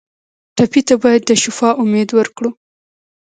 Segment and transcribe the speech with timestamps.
[0.55, 2.49] ټپي ته باید د شفا امید ورکړو.